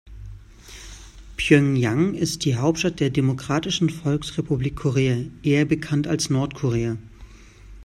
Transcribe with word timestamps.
Pjöngjang 1.37 2.15
ist 2.15 2.43
die 2.45 2.57
Hauptstadt 2.57 2.99
der 2.99 3.11
Demokratischen 3.11 3.91
Volksrepublik 3.91 4.75
Korea, 4.75 5.25
eher 5.43 5.65
bekannt 5.65 6.07
als 6.07 6.31
Nordkorea. 6.31 6.97